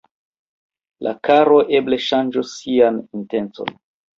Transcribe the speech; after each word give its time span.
La 1.09 1.13
caro 1.27 1.59
eble 1.81 2.01
ŝanĝos 2.09 2.57
sian 2.61 3.01
intencon. 3.21 3.75